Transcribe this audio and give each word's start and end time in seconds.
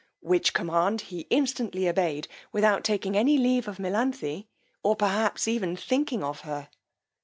Which 0.21 0.55
command 0.55 1.01
he 1.01 1.27
instantly 1.29 1.87
obeyed, 1.87 2.27
without 2.51 2.83
taking 2.83 3.15
any 3.15 3.37
leave 3.37 3.67
of 3.67 3.77
Melanthe, 3.77 4.45
or 4.81 4.95
perhaps 4.95 5.47
even 5.47 5.77
thinking 5.77 6.23
on 6.23 6.33
her. 6.37 6.69